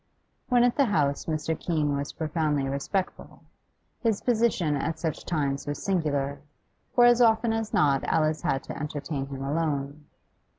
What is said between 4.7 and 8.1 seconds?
at such times was singular, for as often as not